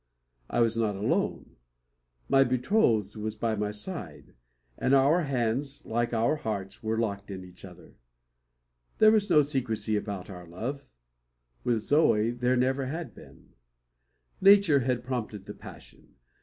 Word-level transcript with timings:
I 0.49 0.61
was 0.61 0.75
not 0.75 0.95
alone. 0.95 1.57
My 2.27 2.43
betrothed 2.43 3.15
was 3.15 3.35
by 3.35 3.55
my 3.55 3.69
side; 3.69 4.33
and 4.75 4.95
our 4.95 5.25
hands, 5.25 5.85
like 5.85 6.11
our 6.11 6.37
hearts, 6.37 6.81
were 6.81 6.97
locked 6.97 7.29
in 7.29 7.45
each 7.45 7.63
other. 7.63 7.93
There 8.97 9.11
was 9.11 9.29
no 9.29 9.43
secrecy 9.43 9.95
about 9.95 10.27
our 10.27 10.47
love; 10.47 10.87
with 11.63 11.81
Zoe 11.83 12.31
there 12.31 12.57
never 12.57 12.87
had 12.87 13.13
been. 13.13 13.49
Nature 14.41 14.79
had 14.79 15.03
prompted 15.03 15.45
the 15.45 15.53
passion. 15.53 16.15